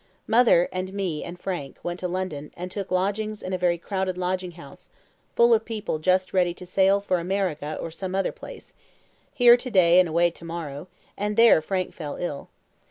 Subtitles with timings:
[0.25, 4.17] Mother, and me, and Frank, went to London, and took lodgings in a very crowded
[4.17, 4.89] lodging house,
[5.35, 8.73] full of people just ready to sail for America or some other place
[9.31, 12.49] here to day and away to morrow and there Frank fell ill.